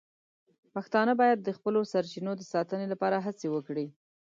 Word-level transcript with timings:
پښتانه 0.73 1.13
باید 1.21 1.37
د 1.41 1.49
خپلو 1.57 1.79
سرچینو 1.91 2.31
د 2.37 2.41
ساتنې 2.53 2.87
لپاره 2.93 3.17
هڅې 3.25 3.47
وکړي. 3.51 3.85